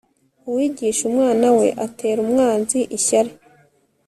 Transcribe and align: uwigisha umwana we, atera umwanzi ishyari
uwigisha 0.47 1.01
umwana 1.09 1.47
we, 1.57 1.67
atera 1.85 2.19
umwanzi 2.25 2.79
ishyari 2.97 3.31